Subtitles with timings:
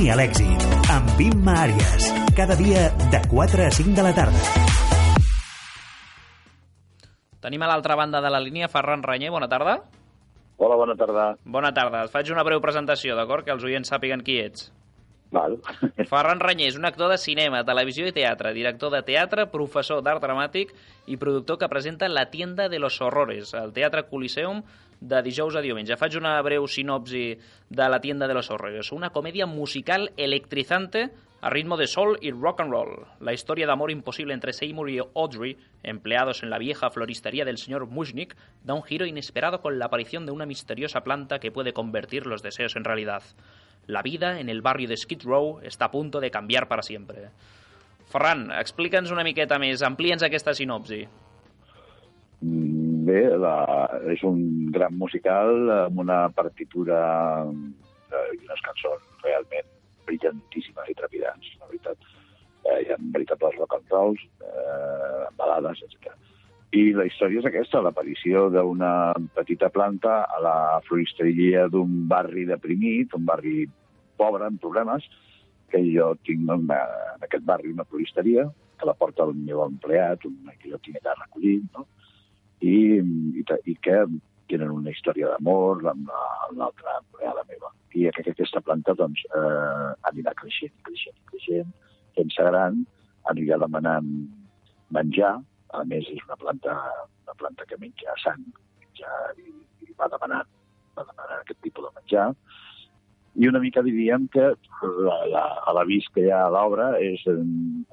[0.00, 2.06] Camí a l'èxit, amb Imma Àries.
[2.32, 4.38] Cada dia de 4 a 5 de la tarda.
[7.44, 9.74] Tenim a l'altra banda de la línia Ferran Ranyer, bona tarda.
[10.56, 11.26] Hola, bona tarda.
[11.44, 12.06] Bona tarda.
[12.08, 13.44] Et faig una breu presentació, d'acord?
[13.44, 14.70] Que els oients sàpiguen qui ets.
[15.30, 15.58] Val.
[16.10, 20.22] Ferran Ranyer és un actor de cinema, televisió i teatre, director de teatre, professor d'art
[20.22, 20.74] dramàtic
[21.06, 24.62] i productor que presenta La tienda de los horrores, al Teatre Coliseum
[25.00, 25.96] de dijous a diumenge.
[25.96, 27.24] Faig una breu sinopsi
[27.70, 28.92] de La tienda de los horrores.
[28.92, 33.06] Una comedia musical electrizante a ritmo de soul y rock and roll.
[33.18, 37.56] La historia de amor imposible entre Seymour y Audrey, empleados en la vieja floristería del
[37.56, 41.72] señor Mushnik, da un giro inesperado con la aparición de una misteriosa planta que puede
[41.72, 43.22] convertir los deseos en realidad.
[43.90, 47.24] La vida en el barrio de Skid Row està a punto de canviar para siempre.
[48.10, 51.00] Ferran, explica'ns una miqueta més, amplia'ns aquesta sinopsi.
[52.40, 53.56] Bé, la,
[54.14, 57.00] és un gran musical amb una partitura
[57.50, 59.66] eh, i unes cançons realment
[60.06, 62.08] brillantíssimes i trepidants, la veritat.
[62.62, 66.14] Eh, hi ha veritables rock and rolls, eh, balades, etc.
[66.78, 68.94] I la història és aquesta, l'aparició d'una
[69.34, 70.56] petita planta a la
[70.86, 73.66] floristeria d'un barri deprimit, un barri
[74.20, 75.06] pobre, amb problemes,
[75.72, 78.46] que jo tinc en, en aquest barri una floristeria,
[78.80, 81.86] que la porta el meu empleat, un, que jo tinc allà recollit, no?
[82.60, 83.00] I,
[83.40, 83.98] i, i que
[84.50, 87.70] tenen una història d'amor amb la- l'altra empleada meva.
[87.94, 91.70] I que aquesta planta doncs, eh, anirà creixent, creixent, creixent,
[92.18, 92.82] fent-se gran,
[93.30, 94.10] anirà demanant
[94.96, 95.36] menjar,
[95.74, 96.76] a més és una planta,
[97.26, 98.42] una planta que menja sang,
[98.82, 99.52] menja i,
[99.86, 100.48] i va demanant,
[100.98, 102.26] va demanant aquest tipus de menjar,
[103.38, 104.42] i una mica diríem que
[105.06, 107.36] la, la, a l'avís que hi ha a l'obra és eh,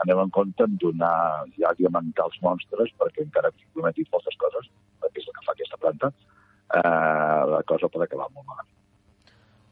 [0.03, 4.71] anem en compte en donar ja diamantar els monstres perquè encara que prometis moltes coses,
[5.03, 6.09] perquè és el que fa aquesta planta,
[6.73, 8.73] eh, la cosa pot acabar molt malament.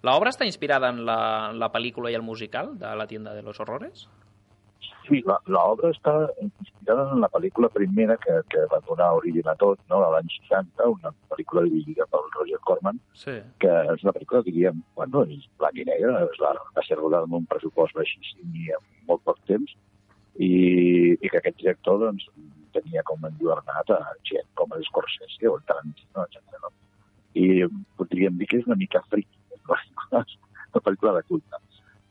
[0.05, 3.59] L'obra està inspirada en la, la pel·lícula i el musical de La tienda de los
[3.59, 4.07] horrores?
[5.07, 6.13] Sí, la- l'obra està
[6.85, 10.03] inspirada en la pel·lícula primera que, que va donar origen a tot, no?
[10.03, 13.41] a l'any 60, una pel·lícula dirigida pel Roger Corman, Sí.
[13.59, 17.23] que és una pel·lícula, diríem, bueno, és blanc i negre, és la, va ser rodada
[17.25, 19.73] amb un pressupost baixíssim i amb molt poc temps,
[20.37, 22.27] i, i que aquest director doncs,
[22.73, 26.59] tenia com enlluernat a gent com el Scorsese o el Tarantino, etc.
[26.61, 26.71] No?
[27.33, 27.65] I
[27.97, 31.61] podríem dir que és una mica friki, una pel·lícula de culte.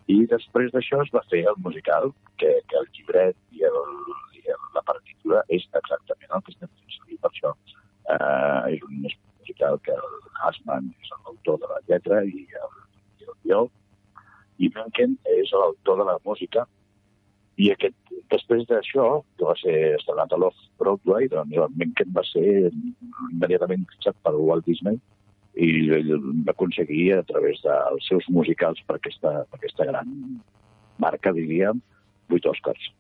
[0.09, 2.11] I després d'això es va fer el musical,
[2.41, 3.93] que, que el llibret i, el,
[4.75, 7.19] la partitura és exactament el que estem fent servir.
[7.23, 12.47] Per això eh, és un musical que el Hassman és l'autor de la lletra i
[12.63, 12.79] el,
[13.21, 13.65] i el guió,
[14.59, 16.67] i Mencken és l'autor de la música,
[17.57, 17.97] i aquest,
[18.33, 22.71] després d'això, que va ser estrenat a l'Off-Broadway, doncs el Mencken va ser
[23.31, 24.99] immediatament fitxat per Walt Disney
[25.55, 30.11] i va aconseguir a través dels seus musicals per aquesta, per aquesta gran
[30.99, 31.79] marca, diríem,
[32.33, 32.91] vuit Oscars.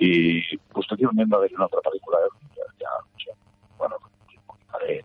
[0.00, 2.20] I posteriorment va haver-hi una altra pel·lícula,
[2.56, 2.92] ja, ja
[3.24, 3.34] sé,
[3.78, 3.98] bueno,
[4.72, 5.00] faré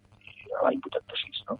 [0.64, 1.58] l'any 86, no?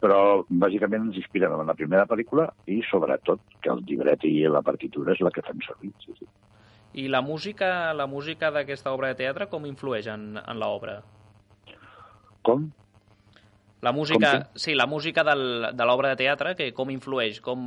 [0.00, 0.18] Però,
[0.48, 5.14] bàsicament, ens inspirem en la primera pel·lícula i, sobretot, que el llibret i la partitura
[5.16, 5.92] és la que fem servir.
[6.04, 6.28] Sí, sí.
[7.02, 11.00] I la música la música d'aquesta obra de teatre com influeix en, en l'obra?
[12.46, 12.68] Com?
[13.82, 15.42] La música, Com sí, la música del,
[15.76, 17.60] de l'obra de teatre, que com influeix, com,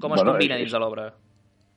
[0.00, 1.06] com es Bueno, combina és- dins de l'obra?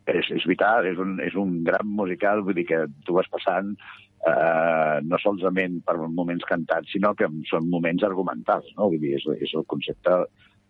[0.10, 3.76] És, és vital, és un, és un gran musical, vull dir que tu vas passant
[3.78, 8.90] eh, no solament per moments cantats, sinó que són moments argumentals, no?
[8.90, 10.24] Vull dir, és, és el concepte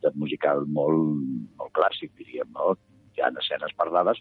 [0.04, 1.24] de musical molt,
[1.60, 2.76] molt clàssic, diríem, no?
[3.16, 4.20] Hi ha escenes parlades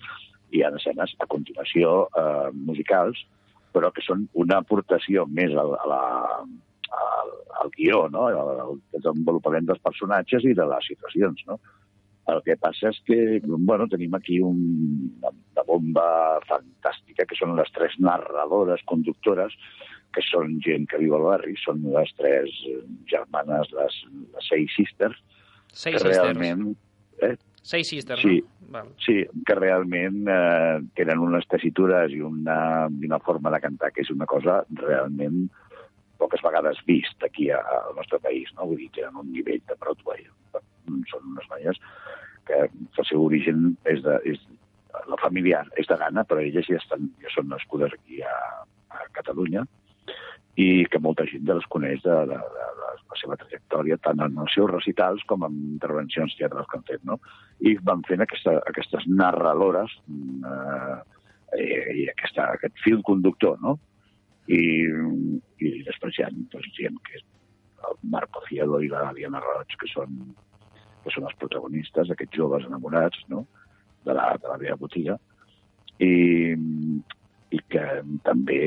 [0.50, 3.18] i hi ha escenes a continuació eh, musicals,
[3.74, 6.02] però que són una aportació més a, a la,
[6.90, 7.30] al,
[7.62, 8.26] al guió, no?
[8.26, 11.44] al, desenvolupament dels personatges i de les situacions.
[11.46, 11.60] No?
[12.30, 14.60] El que passa és que bueno, tenim aquí un,
[15.20, 16.04] una, bomba
[16.48, 19.54] fantàstica, que són les tres narradores conductores,
[20.14, 22.50] que són gent que viu al barri, són les tres
[23.10, 24.00] germanes, les,
[24.34, 25.18] les Seis Sisters,
[25.72, 26.16] Seis que Sisters.
[26.18, 26.72] realment...
[27.22, 27.36] Eh?
[27.62, 28.40] Seis Sisters, Sí.
[28.40, 28.56] no?
[28.70, 28.88] Val.
[29.02, 29.16] Sí,
[29.46, 34.10] que realment eh, tenen unes tessitures i una, i una forma de cantar que és
[34.14, 35.48] una cosa realment
[36.20, 38.68] poques vegades vist aquí a, al nostre país, no?
[38.70, 40.26] Vull dir, tenen un nivell de Broadway.
[41.10, 41.82] Són unes noies
[42.48, 44.16] que el seu origen és de...
[44.34, 44.40] És,
[45.06, 48.36] la familiar és de Ghana, però elles ja, estan, ja són nascudes aquí a,
[48.90, 49.62] a Catalunya
[50.60, 54.20] i que molta gent ja les coneix de, de, de, de la seva trajectòria, tant
[54.24, 57.20] en els seus recitals com en intervencions teatrals que han fet, no?
[57.62, 60.98] I van fent aquesta, aquestes narradores eh,
[62.02, 63.78] i aquesta, aquest fil conductor, no?
[64.50, 64.60] I,
[65.62, 69.88] i després hi ha doncs, gent que el Marco Cielo i la Diana Roig, que
[69.94, 70.18] són
[71.04, 73.46] que són els protagonistes, aquests joves enamorats, no?,
[74.04, 75.16] de la, de la meva botiga,
[76.00, 76.12] i,
[77.50, 77.84] i que
[78.26, 78.60] també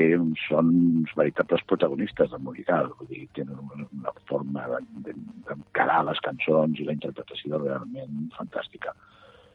[0.44, 0.70] són
[1.00, 4.68] uns veritables protagonistes del musical, vull dir, tenen una, forma
[5.06, 8.94] d'encarar les cançons i la interpretació realment fantàstica.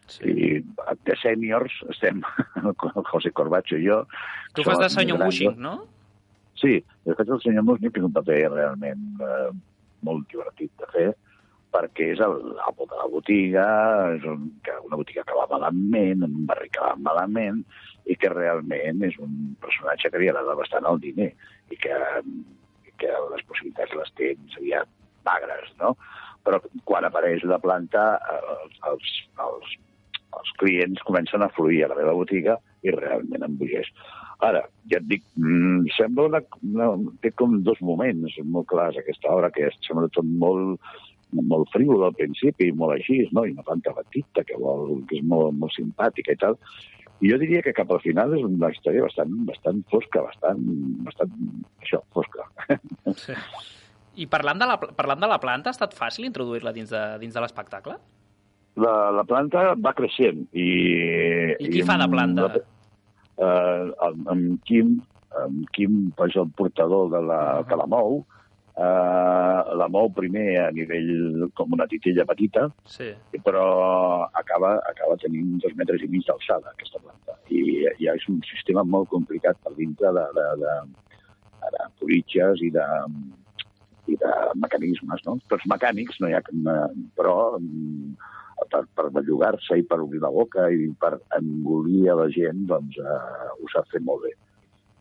[0.09, 0.33] Sí.
[0.33, 0.49] I
[1.05, 2.23] de sèniors estem
[2.63, 2.73] el
[3.11, 4.03] José Corbacho i jo.
[4.57, 5.77] Tu fas de senyor Mushing, no?
[6.59, 9.51] Sí, jo faig el senyor Mushing, que és un paper realment eh,
[10.09, 11.09] molt divertit de fer,
[11.75, 13.67] perquè és l'amo de la botiga,
[14.17, 14.47] és un,
[14.87, 17.63] una botiga que va malament, en un barri que va malament,
[18.09, 21.33] i que realment és un personatge que li agrada bastant el diner,
[21.73, 21.99] i que,
[23.01, 24.85] que les possibilitats les té seria
[25.29, 25.95] magres, no?
[26.47, 29.13] Però quan apareix la planta, els, els,
[29.45, 29.75] els,
[30.39, 32.57] els clients comencen a fluir a la meva botiga
[32.87, 33.91] i realment embogeix.
[34.47, 36.89] Ara, ja et dic, mmm, sembla una, una,
[37.25, 40.79] té com dos moments molt clars aquesta obra, que sembla tot molt,
[41.33, 43.45] molt frívol al principi, molt així, no?
[43.45, 46.59] i una planta petita que, vol, que és molt, molt simpàtica i tal.
[47.19, 50.63] I jo diria que cap al final és una història bastant, bastant fosca, bastant,
[51.09, 51.35] bastant
[51.83, 52.47] això, fosca.
[53.19, 53.35] Sí.
[54.19, 57.35] I parlant de, la, parlant de la planta, ha estat fàcil introduir-la dins de, dins
[57.35, 57.99] de l'espectacle?
[58.79, 60.45] La, la planta va creixent.
[60.55, 60.67] I,
[61.59, 62.49] I qui i fa de planta?
[62.49, 62.65] La,
[63.47, 64.97] uh, amb Quim,
[65.43, 68.23] amb Quim és el portador de la, que la mou,
[68.79, 73.11] eh, la mou primer a nivell com una titella petita, sí.
[73.45, 73.67] però
[74.43, 77.39] acaba, acaba tenint dos metres i mig d'alçada, aquesta planta.
[77.51, 80.77] I ja és un sistema molt complicat per dintre de, de, de,
[81.75, 82.87] de politges i de,
[84.09, 85.39] i de mecanismes, no?
[85.51, 86.43] Tots mecànics, no hi ha,
[87.19, 87.39] però
[88.71, 92.99] per, per bellugar-se i per obrir la boca i per engolir a la gent, doncs
[93.03, 94.35] eh, ho sap fer molt bé.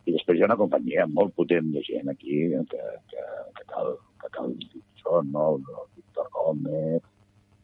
[0.08, 2.40] I després hi ha una companyia molt potent de gent aquí
[2.72, 3.24] que, que,
[3.58, 3.94] que cal,
[4.24, 5.48] que cal dir això, no?
[5.58, 7.04] El Víctor Gómez,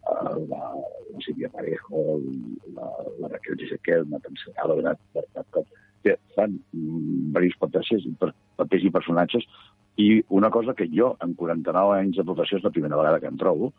[0.04, 0.34] la,
[1.14, 2.20] la Sílvia Parejo,
[2.76, 2.90] la,
[3.22, 9.48] la Raquel Gisequel, Nathan Segalo, Bernat, Bernat Cop, que fan diversos papers, papers i personatges
[10.04, 13.30] i una cosa que jo, en 49 anys de professió, és la primera vegada que
[13.30, 13.72] em trobo,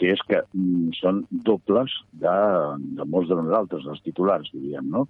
[0.00, 1.92] que és que mm, són dobles
[2.24, 2.36] de,
[2.98, 5.06] de molts de nosaltres, els titulars, diríem, no?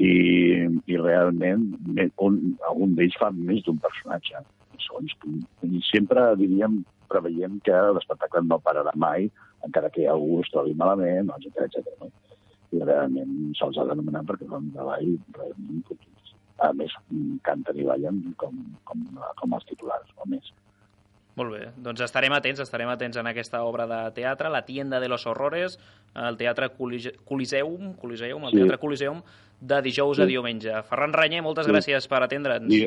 [0.00, 0.12] I,
[0.88, 1.66] i realment
[2.24, 2.38] un,
[2.70, 4.42] algun d'ells fa més d'un personatge.
[4.80, 5.14] Segons,
[5.66, 6.80] I sempre, diríem,
[7.12, 9.28] preveiem que l'espectacle no pararà mai,
[9.66, 11.92] encara que algú es trobi malament, etc etc.
[12.00, 12.08] No?
[12.70, 15.84] I realment se'ls ha d'anomenar perquè fan de ball realment
[16.60, 16.92] a més,
[17.46, 18.56] canten i ballen com,
[18.88, 19.04] com,
[19.38, 20.50] com els titulars, o més.
[21.40, 25.08] Molt bé, doncs estarem atents, estarem atents en aquesta obra de teatre, La tienda de
[25.08, 25.78] los horrores,
[26.14, 28.56] el Teatre Coliseum, Coliseum el sí.
[28.58, 29.22] Teatre Coliseum,
[29.60, 30.22] de dijous sí.
[30.22, 30.82] a diumenge.
[30.90, 31.72] Ferran Ranyer, moltes sí.
[31.72, 32.74] gràcies per atendre'ns.
[32.76, 32.82] I,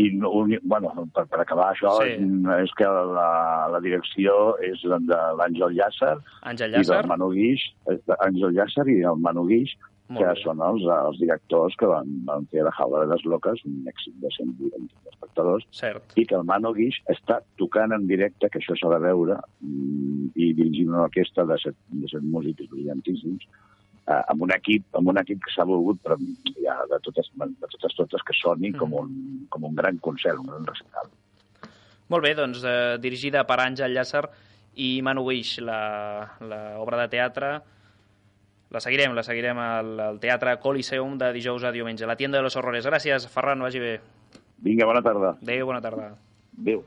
[0.00, 2.16] i bueno, per, per acabar això, sí.
[2.62, 3.28] és que la,
[3.74, 6.16] la direcció és de l'Àngel Llàcer,
[6.48, 7.68] Àngel Llàcer i del Manu Guix,
[8.16, 9.76] Àngel Llàcer i el Manu Guix,
[10.08, 10.42] molt que bé.
[10.42, 14.16] són els, els directors que van, van fer La jaula de les loques, un èxit
[14.22, 16.16] de 120 espectadors, Cert.
[16.16, 20.32] i que el Mano Guix està tocant en directe, que això s'ha de veure, mm,
[20.34, 23.46] i dirigint una orquestra de set, de set músics brillantíssims,
[24.08, 26.16] eh, amb un equip amb un equip que s'ha volgut però
[26.56, 28.78] ja de totes, de totes totes que soni mm.
[28.80, 29.14] com, un,
[29.52, 31.10] com un gran concert, un gran recital.
[32.08, 34.24] Molt bé, doncs eh, dirigida per Àngel Llàcer
[34.80, 37.58] i Manu Guix, l'obra de teatre
[38.70, 42.06] la seguirem, la seguirem al, al Teatre Coliseum de dijous a diumenge.
[42.06, 42.86] La tienda de los horrores.
[42.86, 43.98] Gràcies, Ferran, vagi bé.
[44.58, 45.36] Vinga, bona tarda.
[45.40, 46.12] Adéu, bona tarda.
[46.60, 46.84] Adéu.